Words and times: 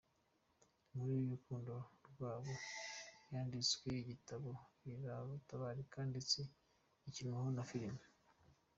Inkuru 0.93 1.13
y’urukundo 1.21 1.71
rwabo 2.09 2.53
yanditsweho 3.31 3.99
ibitabo 4.05 4.49
bitabarika 5.31 5.97
ndetse 6.11 6.39
ikinwaho 7.09 7.49
na 7.57 7.63
filimi. 7.69 8.03